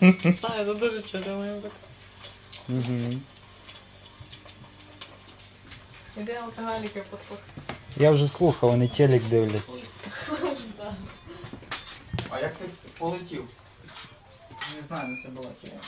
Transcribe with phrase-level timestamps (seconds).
[0.00, 1.70] Знаю, ну, це дуже чудо має бути.
[2.68, 3.22] Мгм.
[6.16, 7.42] Іде алкоголіки послухати.
[7.96, 9.84] Я вже слухав, вони телек дивляться.
[12.30, 12.64] А як ти
[12.98, 13.48] полетів?
[14.76, 15.80] Не знаю, де це була тема.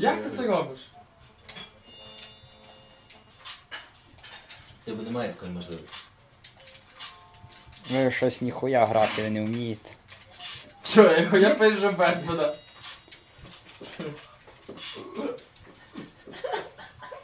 [0.00, 0.78] Як ти це робиш?
[4.84, 5.96] Тебе немає такої можливості.
[7.90, 9.90] Ви щось ніхуя грати ви не вмієте.
[10.84, 12.54] Що, я, я пишу Бетмена.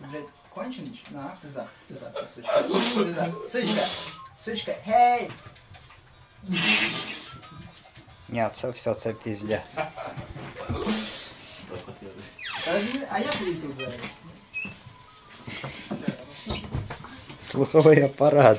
[0.00, 0.24] Блять,
[0.54, 1.02] конченіч?
[1.10, 2.62] На, пизда, пизда, сучка.
[2.62, 3.86] Пизда, сучка,
[4.44, 5.30] сучка, гей!
[8.28, 9.78] Ні, це все, це піздець.
[13.10, 13.94] А я полетів зараз.
[17.50, 18.58] Слуховий апарат.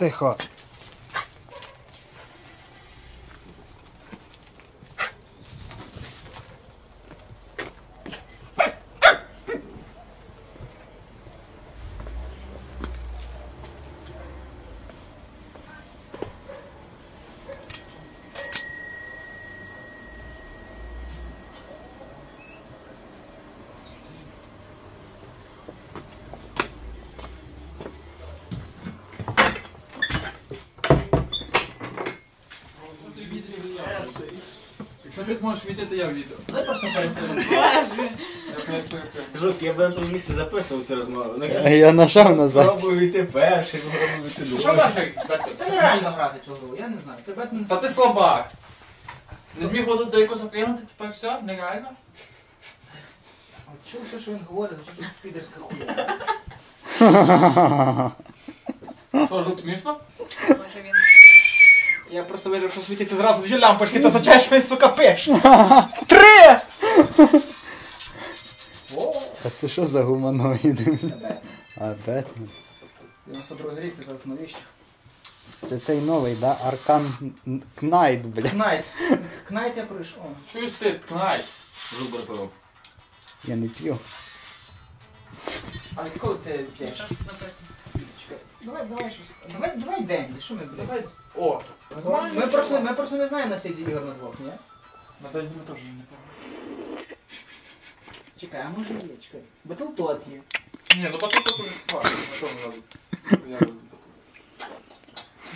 [0.00, 0.36] festejo.
[35.30, 35.30] Тихо.
[35.30, 36.36] Якщо ти зможеш відео, то я відео.
[36.48, 38.10] Дай просто перестаю.
[39.40, 41.34] Жук, я б на тому місці записував цю розмову.
[41.38, 42.82] Ну, Я нажав на запис.
[42.82, 44.76] Пробую йти перший, пробую йти Що другий.
[44.76, 45.14] нафіг?
[45.28, 45.56] Бетмен?
[45.58, 47.18] Це нереально грати цю гру, я не знаю.
[47.26, 47.64] Це Бетмен.
[47.64, 48.50] Та ти слабак.
[49.60, 51.88] Не зміг воду до якогось запрягнути, тепер все, нереально.
[53.66, 56.06] От Чув все, що він говорить, що тут підерська хуя.
[59.26, 59.96] Що, жук смішно?
[60.48, 60.92] Може він.
[62.10, 65.24] Я просто вижу, що світиться зразу дві лампочки, це означає, що він, сука, пиш.
[66.06, 66.58] Три!
[69.44, 70.98] А це що за гуманоїди?
[71.76, 72.48] А, Бетмен.
[73.26, 74.54] 92 рік, це зараз.
[75.66, 76.56] Це цей новий, да?
[76.66, 77.32] Аркан
[77.74, 78.50] Кнайт, бля.
[78.50, 78.84] Кнайт.
[79.48, 80.36] Кнайт я прийшов.
[80.52, 81.44] Чуєш ти, ткнай.
[81.98, 82.48] Жук бере
[83.44, 83.98] Я не п'ю.
[85.96, 87.00] А відколи ти п'єш?
[87.00, 87.70] Написано?
[88.62, 89.52] Давай, давай щось.
[89.52, 90.86] Давай, давай день, що ми, блядь?
[90.86, 91.04] Давай.
[91.36, 91.60] О,
[92.34, 94.52] Ми просто, ми просто не знаємо на світі ігор на двох, ні?
[95.22, 97.16] на день ми теж не пам'ятаю.
[98.40, 99.40] Чекай, а може є, чекай.
[99.64, 100.40] Батлтот є.
[100.96, 102.82] Ні, ну потім тут уже хватить, на тому разу.
[103.48, 103.74] Я роблю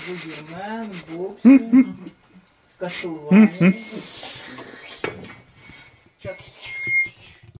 [0.08, 1.86] Бубермен, Боксі,
[2.78, 3.72] Кастелванія.